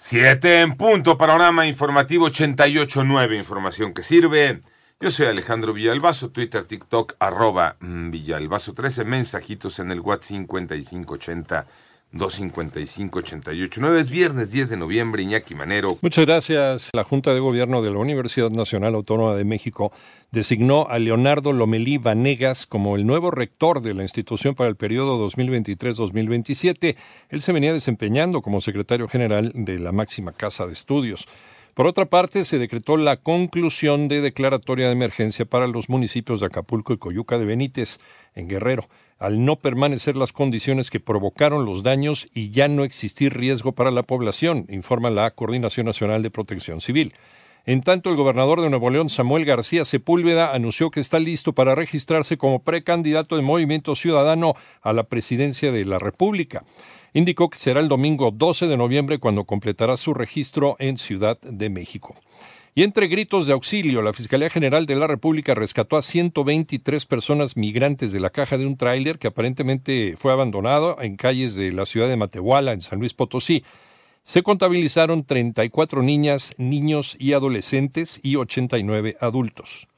Siete 0.00 0.60
en 0.60 0.76
punto. 0.76 1.18
Panorama 1.18 1.66
informativo 1.66 2.28
88.9. 2.28 3.36
Información 3.36 3.92
que 3.92 4.04
sirve. 4.04 4.60
Yo 5.00 5.10
soy 5.10 5.26
Alejandro 5.26 5.72
Villalbazo. 5.72 6.30
Twitter, 6.30 6.64
TikTok, 6.64 7.16
arroba 7.18 7.76
mm, 7.80 8.10
Villalbazo 8.12 8.74
13. 8.74 9.04
Mensajitos 9.04 9.80
en 9.80 9.90
el 9.90 10.00
WhatsApp 10.00 10.28
5580 10.28 11.66
255-88. 12.12 13.96
Es 13.96 14.10
viernes 14.10 14.50
10 14.50 14.70
de 14.70 14.76
noviembre, 14.76 15.22
Iñaki 15.22 15.54
Manero. 15.54 15.98
Muchas 16.00 16.24
gracias. 16.24 16.90
La 16.92 17.04
Junta 17.04 17.34
de 17.34 17.40
Gobierno 17.40 17.82
de 17.82 17.90
la 17.90 17.98
Universidad 17.98 18.50
Nacional 18.50 18.94
Autónoma 18.94 19.34
de 19.34 19.44
México 19.44 19.92
designó 20.30 20.86
a 20.88 20.98
Leonardo 20.98 21.52
Lomelí 21.52 21.98
Vanegas 21.98 22.66
como 22.66 22.96
el 22.96 23.06
nuevo 23.06 23.30
rector 23.30 23.82
de 23.82 23.94
la 23.94 24.02
institución 24.02 24.54
para 24.54 24.70
el 24.70 24.76
periodo 24.76 25.24
2023-2027. 25.28 26.96
Él 27.28 27.42
se 27.42 27.52
venía 27.52 27.72
desempeñando 27.72 28.40
como 28.40 28.60
secretario 28.60 29.06
general 29.06 29.52
de 29.54 29.78
la 29.78 29.92
máxima 29.92 30.32
casa 30.32 30.66
de 30.66 30.72
estudios. 30.72 31.28
Por 31.74 31.86
otra 31.86 32.06
parte, 32.06 32.44
se 32.44 32.58
decretó 32.58 32.96
la 32.96 33.18
conclusión 33.18 34.08
de 34.08 34.20
declaratoria 34.20 34.86
de 34.86 34.92
emergencia 34.92 35.44
para 35.44 35.68
los 35.68 35.88
municipios 35.88 36.40
de 36.40 36.46
Acapulco 36.46 36.92
y 36.92 36.98
Coyuca 36.98 37.38
de 37.38 37.44
Benítez, 37.44 38.00
en 38.34 38.48
Guerrero 38.48 38.88
al 39.18 39.44
no 39.44 39.56
permanecer 39.56 40.16
las 40.16 40.32
condiciones 40.32 40.90
que 40.90 41.00
provocaron 41.00 41.64
los 41.64 41.82
daños 41.82 42.26
y 42.32 42.50
ya 42.50 42.68
no 42.68 42.84
existir 42.84 43.36
riesgo 43.36 43.72
para 43.72 43.90
la 43.90 44.02
población, 44.02 44.66
informa 44.68 45.10
la 45.10 45.30
Coordinación 45.32 45.86
Nacional 45.86 46.22
de 46.22 46.30
Protección 46.30 46.80
Civil. 46.80 47.12
En 47.66 47.82
tanto, 47.82 48.08
el 48.08 48.16
gobernador 48.16 48.62
de 48.62 48.70
Nuevo 48.70 48.88
León, 48.88 49.10
Samuel 49.10 49.44
García 49.44 49.84
Sepúlveda, 49.84 50.54
anunció 50.54 50.90
que 50.90 51.00
está 51.00 51.18
listo 51.18 51.52
para 51.52 51.74
registrarse 51.74 52.38
como 52.38 52.60
precandidato 52.60 53.36
de 53.36 53.42
Movimiento 53.42 53.94
Ciudadano 53.94 54.54
a 54.80 54.92
la 54.94 55.02
presidencia 55.02 55.70
de 55.70 55.84
la 55.84 55.98
República. 55.98 56.64
Indicó 57.12 57.50
que 57.50 57.58
será 57.58 57.80
el 57.80 57.88
domingo 57.88 58.30
12 58.30 58.68
de 58.68 58.76
noviembre 58.76 59.18
cuando 59.18 59.44
completará 59.44 59.96
su 59.98 60.14
registro 60.14 60.76
en 60.78 60.96
Ciudad 60.96 61.38
de 61.40 61.68
México. 61.68 62.14
Y 62.74 62.82
entre 62.82 63.08
gritos 63.08 63.46
de 63.46 63.52
auxilio, 63.52 64.02
la 64.02 64.12
Fiscalía 64.12 64.50
General 64.50 64.86
de 64.86 64.96
la 64.96 65.06
República 65.06 65.54
rescató 65.54 65.96
a 65.96 66.02
123 66.02 67.06
personas 67.06 67.56
migrantes 67.56 68.12
de 68.12 68.20
la 68.20 68.30
caja 68.30 68.56
de 68.56 68.66
un 68.66 68.76
tráiler 68.76 69.18
que 69.18 69.28
aparentemente 69.28 70.14
fue 70.16 70.32
abandonado 70.32 70.96
en 71.00 71.16
calles 71.16 71.54
de 71.54 71.72
la 71.72 71.86
ciudad 71.86 72.08
de 72.08 72.16
Matehuala, 72.16 72.72
en 72.72 72.80
San 72.80 73.00
Luis 73.00 73.14
Potosí. 73.14 73.64
Se 74.22 74.42
contabilizaron 74.42 75.24
34 75.24 76.02
niñas, 76.02 76.54
niños 76.58 77.16
y 77.18 77.32
adolescentes 77.32 78.20
y 78.22 78.36
89 78.36 79.16
adultos. 79.20 79.88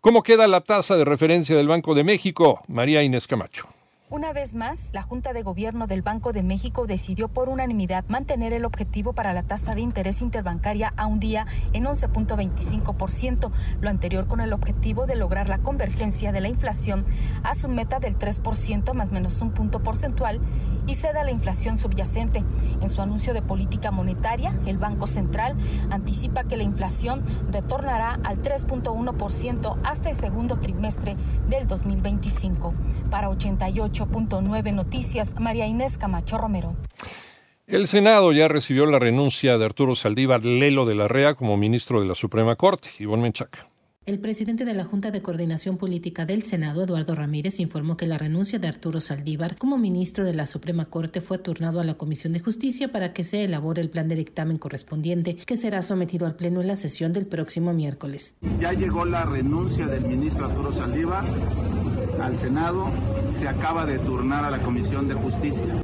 ¿Cómo 0.00 0.22
queda 0.22 0.46
la 0.46 0.60
tasa 0.60 0.96
de 0.96 1.04
referencia 1.04 1.56
del 1.56 1.68
Banco 1.68 1.94
de 1.94 2.04
México? 2.04 2.62
María 2.68 3.02
Inés 3.02 3.26
Camacho. 3.26 3.68
Una 4.10 4.32
vez 4.32 4.54
más, 4.54 4.94
la 4.94 5.02
Junta 5.02 5.34
de 5.34 5.42
Gobierno 5.42 5.86
del 5.86 6.00
Banco 6.00 6.32
de 6.32 6.42
México 6.42 6.86
decidió 6.86 7.28
por 7.28 7.50
unanimidad 7.50 8.06
mantener 8.08 8.54
el 8.54 8.64
objetivo 8.64 9.12
para 9.12 9.34
la 9.34 9.42
tasa 9.42 9.74
de 9.74 9.82
interés 9.82 10.22
interbancaria 10.22 10.94
a 10.96 11.04
un 11.04 11.20
día 11.20 11.46
en 11.74 11.84
11.25%, 11.84 13.50
lo 13.82 13.88
anterior 13.90 14.26
con 14.26 14.40
el 14.40 14.54
objetivo 14.54 15.04
de 15.04 15.14
lograr 15.14 15.50
la 15.50 15.58
convergencia 15.58 16.32
de 16.32 16.40
la 16.40 16.48
inflación 16.48 17.04
a 17.42 17.54
su 17.54 17.68
meta 17.68 18.00
del 18.00 18.18
3% 18.18 18.94
más 18.94 19.12
menos 19.12 19.42
un 19.42 19.50
punto 19.50 19.82
porcentual 19.82 20.40
y 20.86 20.94
ceda 20.94 21.22
la 21.22 21.30
inflación 21.30 21.76
subyacente. 21.76 22.42
En 22.80 22.88
su 22.88 23.02
anuncio 23.02 23.34
de 23.34 23.42
política 23.42 23.90
monetaria, 23.90 24.58
el 24.64 24.78
Banco 24.78 25.06
Central 25.06 25.54
anticipa 25.90 26.44
que 26.44 26.56
la 26.56 26.62
inflación 26.62 27.20
retornará 27.52 28.18
al 28.24 28.40
3.1% 28.40 29.76
hasta 29.84 30.08
el 30.08 30.16
segundo 30.16 30.56
trimestre 30.56 31.14
del 31.50 31.66
2025. 31.66 32.72
Para 33.10 33.28
88 33.28 33.97
8.9 34.00 34.72
Noticias, 34.72 35.34
María 35.38 35.66
Inés 35.66 35.98
Camacho 35.98 36.38
Romero. 36.38 36.76
El 37.66 37.86
Senado 37.86 38.32
ya 38.32 38.48
recibió 38.48 38.86
la 38.86 38.98
renuncia 38.98 39.58
de 39.58 39.64
Arturo 39.64 39.94
Saldívar 39.94 40.44
Lelo 40.44 40.86
de 40.86 40.94
la 40.94 41.06
REA 41.06 41.34
como 41.34 41.56
ministro 41.56 42.00
de 42.00 42.06
la 42.06 42.14
Suprema 42.14 42.56
Corte. 42.56 42.88
Ivonne 42.98 43.22
Menchaca. 43.22 43.68
El 44.08 44.20
presidente 44.20 44.64
de 44.64 44.72
la 44.72 44.84
Junta 44.84 45.10
de 45.10 45.20
Coordinación 45.20 45.76
Política 45.76 46.24
del 46.24 46.40
Senado, 46.40 46.82
Eduardo 46.82 47.14
Ramírez, 47.14 47.60
informó 47.60 47.98
que 47.98 48.06
la 48.06 48.16
renuncia 48.16 48.58
de 48.58 48.66
Arturo 48.66 49.02
Saldívar 49.02 49.58
como 49.58 49.76
ministro 49.76 50.24
de 50.24 50.32
la 50.32 50.46
Suprema 50.46 50.86
Corte 50.86 51.20
fue 51.20 51.36
turnado 51.36 51.78
a 51.78 51.84
la 51.84 51.98
Comisión 51.98 52.32
de 52.32 52.40
Justicia 52.40 52.90
para 52.90 53.12
que 53.12 53.24
se 53.24 53.44
elabore 53.44 53.82
el 53.82 53.90
plan 53.90 54.08
de 54.08 54.14
dictamen 54.14 54.56
correspondiente, 54.56 55.36
que 55.36 55.58
será 55.58 55.82
sometido 55.82 56.26
al 56.26 56.36
Pleno 56.36 56.62
en 56.62 56.68
la 56.68 56.76
sesión 56.76 57.12
del 57.12 57.26
próximo 57.26 57.74
miércoles. 57.74 58.34
Ya 58.58 58.72
llegó 58.72 59.04
la 59.04 59.26
renuncia 59.26 59.86
del 59.86 60.06
ministro 60.06 60.46
Arturo 60.46 60.72
Saldívar 60.72 61.26
al 62.18 62.34
Senado, 62.34 62.90
se 63.28 63.46
acaba 63.46 63.84
de 63.84 63.98
turnar 63.98 64.42
a 64.42 64.50
la 64.50 64.62
Comisión 64.62 65.06
de 65.06 65.16
Justicia. 65.16 65.82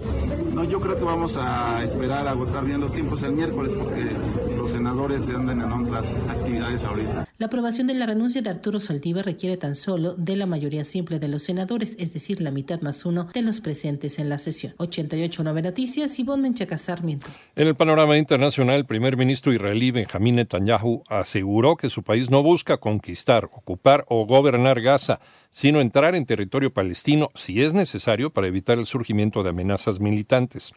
No, 0.55 0.65
yo 0.65 0.81
creo 0.81 0.97
que 0.97 1.05
vamos 1.05 1.37
a 1.37 1.85
esperar 1.85 2.27
a 2.27 2.31
agotar 2.31 2.65
bien 2.65 2.81
los 2.81 2.95
tiempos 2.95 3.23
el 3.23 3.33
miércoles 3.33 3.75
porque 3.79 4.17
los 4.57 4.71
senadores 4.71 5.29
andan 5.29 5.61
en 5.61 5.71
otras 5.71 6.17
actividades 6.27 6.85
ahorita. 6.85 7.24
La 7.37 7.47
aprobación 7.47 7.89
de 7.89 7.95
la 7.95 8.07
renuncia 8.07 8.43
de 8.43 8.51
Arturo 8.51 8.79
Saldívar 8.79 9.25
requiere 9.25 9.57
tan 9.57 9.75
solo 9.75 10.15
de 10.15 10.37
la 10.37 10.47
mayoría 10.47 10.85
simple 10.85 11.19
de 11.19 11.27
los 11.27 11.43
senadores, 11.43 11.97
es 11.99 12.13
decir, 12.13 12.41
la 12.41 12.53
mitad 12.53 12.81
más 12.81 13.05
uno 13.05 13.25
de 13.35 13.43
los 13.43 13.61
presentes 13.61 14.21
en 14.21 14.29
la 14.29 14.39
sesión. 14.39 14.73
88.9 14.77 15.65
Noticias, 15.65 16.17
Ivonne 16.21 16.45
Menchaca 16.45 16.79
Sarmiento. 16.79 17.27
En 17.57 17.67
el 17.67 17.75
panorama 17.75 18.17
internacional, 18.17 18.77
el 18.77 18.87
primer 18.87 19.17
ministro 19.17 19.53
israelí 19.53 19.91
Benjamín 19.91 20.37
Netanyahu 20.37 21.03
aseguró 21.09 21.77
que 21.77 21.91
su 21.91 22.05
país 22.05 22.31
no 22.31 22.41
busca 22.45 22.77
conquistar, 22.77 23.47
ocupar 23.47 24.05
o 24.09 24.27
gobernar 24.27 24.81
Gaza, 24.81 25.19
sino 25.51 25.81
entrar 25.81 26.15
en 26.15 26.27
territorio 26.27 26.73
palestino 26.73 27.31
si 27.35 27.63
es 27.63 27.75
necesario 27.75 28.31
para 28.31 28.47
evitar 28.47 28.79
el 28.79 28.87
surgimiento 28.87 29.43
de 29.43 29.51
amenazas 29.51 29.99
militantes. 29.99 30.73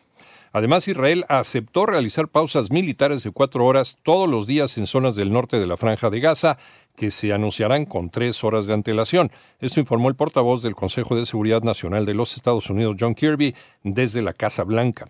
Además, 0.52 0.88
Israel 0.88 1.26
aceptó 1.30 1.86
realizar 1.86 2.28
pausas 2.28 2.72
militares 2.72 3.24
de 3.24 3.32
cuatro 3.32 3.66
horas 3.66 3.98
todos 4.04 4.30
los 4.30 4.48
días 4.48 4.78
en 4.78 4.88
zonas 4.88 5.16
del 5.16 5.32
norte 5.32 5.60
de 5.60 5.68
la 5.68 5.78
franja 5.78 6.10
de 6.10 6.20
Gaza, 6.20 6.58
que 6.96 7.12
se 7.12 7.34
anunciarán 7.34 7.86
con 7.86 8.10
tres 8.10 8.44
horas 8.44 8.66
de 8.66 8.74
antelación. 8.74 9.32
Esto 9.60 9.80
informó 9.80 10.10
el 10.10 10.16
portavoz 10.16 10.62
del 10.64 10.76
Consejo 10.76 11.16
de 11.16 11.26
Seguridad 11.26 11.62
Nacional 11.62 12.06
de 12.06 12.14
los 12.14 12.36
Estados 12.36 12.70
Unidos, 12.70 12.96
John 13.00 13.16
Kirby, 13.16 13.56
desde 13.84 14.22
la 14.22 14.34
Casa 14.34 14.64
Blanca. 14.64 15.08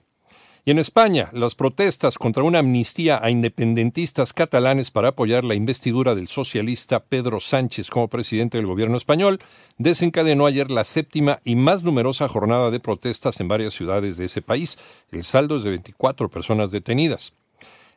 Y 0.68 0.72
en 0.72 0.80
España, 0.80 1.30
las 1.32 1.56
protestas 1.56 2.18
contra 2.18 2.44
una 2.44 2.60
amnistía 2.60 3.22
a 3.24 3.30
independentistas 3.30 4.34
catalanes 4.34 4.92
para 4.92 5.08
apoyar 5.08 5.46
la 5.46 5.56
investidura 5.56 6.14
del 6.14 6.28
socialista 6.28 7.00
Pedro 7.00 7.40
Sánchez 7.40 7.90
como 7.90 8.10
presidente 8.10 8.58
del 8.58 8.68
gobierno 8.68 8.98
español 8.98 9.40
desencadenó 9.78 10.46
ayer 10.46 10.70
la 10.70 10.84
séptima 10.84 11.40
y 11.46 11.56
más 11.56 11.84
numerosa 11.84 12.28
jornada 12.28 12.70
de 12.70 12.82
protestas 12.82 13.40
en 13.40 13.48
varias 13.48 13.76
ciudades 13.76 14.18
de 14.18 14.26
ese 14.26 14.42
país. 14.42 14.78
El 15.10 15.24
saldo 15.24 15.56
es 15.56 15.64
de 15.64 15.70
24 15.70 16.30
personas 16.30 16.70
detenidas. 16.70 17.32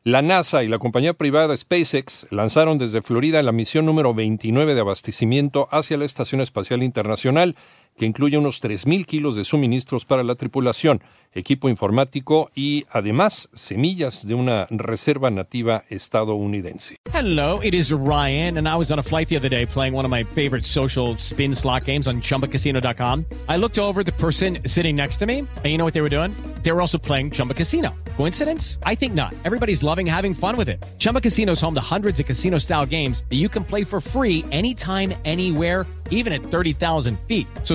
La 0.03 0.23
NASA 0.23 0.65
y 0.65 0.69
la 0.69 0.79
compañía 0.79 1.13
privada 1.13 1.55
SpaceX 1.55 2.27
lanzaron 2.31 2.79
desde 2.79 3.03
Florida 3.03 3.43
la 3.43 3.53
misión 3.53 3.85
número 3.85 4.15
29 4.15 4.75
de 4.75 4.81
abastecimiento 4.81 5.69
hacia 5.71 5.99
la 5.99 6.07
Estación 6.07 6.41
Espacial 6.41 6.83
Internacional, 6.83 7.55
que 8.01 8.07
incluye 8.07 8.39
unos 8.39 8.63
3.000 8.63 9.05
kilos 9.05 9.37
de 9.37 9.45
suministros 9.45 10.07
para 10.07 10.23
la 10.23 10.35
tripulación 10.35 11.03
equipo 11.35 11.69
informático 11.69 12.51
y 12.55 12.87
además 12.91 13.51
semillas 13.53 14.27
de 14.27 14.35
una 14.35 14.67
reserva 14.71 15.31
nativa 15.31 15.85
estadounidense. 15.91 16.97
Hello, 17.13 17.61
it 17.63 17.75
is 17.75 17.93
Ryan 17.93 18.57
and 18.57 18.67
I 18.67 18.75
was 18.75 18.91
on 18.91 18.99
a 18.99 19.03
flight 19.03 19.29
the 19.29 19.37
other 19.37 19.51
day 19.51 19.67
playing 19.67 19.95
one 19.95 20.07
of 20.07 20.11
my 20.11 20.25
favorite 20.25 20.65
social 20.65 21.15
spin 21.19 21.55
slot 21.55 21.85
games 21.85 22.09
on 22.09 22.23
chumbacasino.com. 22.23 23.27
I 23.51 23.59
looked 23.59 23.79
over 23.79 24.03
the 24.03 24.13
person 24.13 24.61
sitting 24.65 24.97
next 24.97 25.19
to 25.19 25.27
me 25.27 25.41
and 25.41 25.67
you 25.67 25.77
know 25.77 25.85
what 25.85 25.93
they 25.93 26.01
were 26.03 26.09
doing? 26.09 26.33
They 26.63 26.73
were 26.73 26.81
also 26.81 26.99
playing 26.99 27.33
Chumba 27.33 27.53
Casino. 27.53 27.95
Coincidence? 28.17 28.79
I 28.85 28.95
think 28.95 29.13
not. 29.13 29.35
Everybody's 29.45 29.83
loving 29.83 30.07
having 30.07 30.33
fun 30.33 30.57
with 30.57 30.71
it. 30.71 30.83
Chumba 30.99 31.21
Casino 31.21 31.53
is 31.53 31.61
home 31.61 31.75
to 31.75 31.81
hundreds 31.81 32.19
of 32.19 32.25
casino-style 32.25 32.87
games 32.87 33.25
that 33.29 33.37
you 33.37 33.51
can 33.51 33.63
play 33.63 33.85
for 33.85 34.01
free 34.01 34.45
anytime 34.51 35.13
anywhere 35.27 35.87
even 36.11 36.33
at 36.33 36.43
30,000 36.43 37.19
feet. 37.21 37.47
So 37.63 37.75